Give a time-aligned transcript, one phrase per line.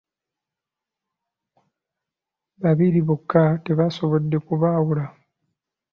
[2.63, 5.05] Babiri bokka tebasobodde kubaawula.